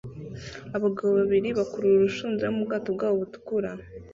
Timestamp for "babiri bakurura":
1.19-1.95